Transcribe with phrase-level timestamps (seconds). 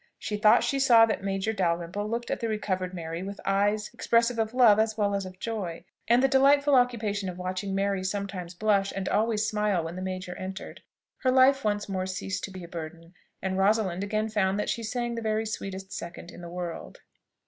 [0.17, 4.39] She thought she saw that Major Dalrymple looked at the recovered Mary with eyes expressive
[4.39, 6.67] of love as well as of joy; and with this hope before her, and the
[6.69, 10.81] delightful occupation of watching Mary sometimes blush, and always smile when the major entered,
[11.19, 14.81] her life once more ceased to be a burden, and Rosalind again found that she
[14.81, 17.01] sang the very sweetest second in the world.